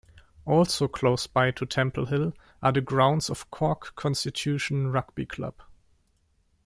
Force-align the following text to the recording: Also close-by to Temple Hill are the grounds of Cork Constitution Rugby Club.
Also 0.45 0.87
close-by 0.87 1.51
to 1.51 1.63
Temple 1.67 2.07
Hill 2.07 2.33
are 2.63 2.71
the 2.71 2.81
grounds 2.81 3.29
of 3.29 3.51
Cork 3.51 3.93
Constitution 3.95 4.91
Rugby 4.91 5.27
Club. 5.27 5.61